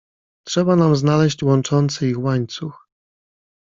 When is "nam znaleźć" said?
0.75-1.43